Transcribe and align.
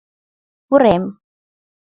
Пурем... 0.67 1.03